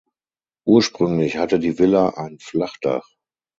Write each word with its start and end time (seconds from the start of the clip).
Ursprünglich 0.65 1.37
hatte 1.37 1.59
die 1.59 1.77
Villa 1.77 2.09
ein 2.15 2.39
Flachdach. 2.39 3.07